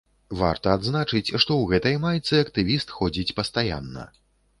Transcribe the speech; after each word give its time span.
Варта 0.37 0.71
адзначыць, 0.77 1.27
што 1.27 1.37
ў 1.41 1.73
гэтай 1.73 1.97
майцы 2.05 2.39
актывіст 2.45 2.95
ходзіць 2.97 3.35
пастаянна. 3.41 4.09